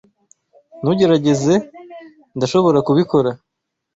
[0.81, 1.53] Ntugerageze.
[2.35, 3.29] Ndashobora kubikora.